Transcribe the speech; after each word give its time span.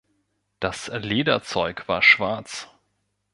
Das 0.61 0.87
Lederzeug 0.95 1.87
war 1.87 2.01
schwarz. 2.01 2.67